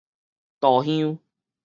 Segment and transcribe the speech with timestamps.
[0.59, 1.19] 肚香